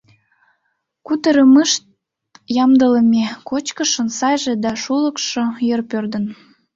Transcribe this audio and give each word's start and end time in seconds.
Кутырымышт 1.05 1.83
ямдылыме 2.63 3.25
кочкышын 3.49 4.07
сайже 4.19 4.53
да 4.63 4.71
шукылыкшо 4.83 5.43
йыр 5.67 5.81
пӧрдын. 5.89 6.25